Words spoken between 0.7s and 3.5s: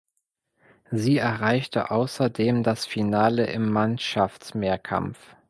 Sie erreichte außerdem das Finale